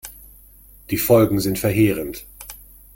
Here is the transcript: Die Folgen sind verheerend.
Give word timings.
Die 0.89 0.97
Folgen 0.97 1.39
sind 1.39 1.59
verheerend. 1.59 2.25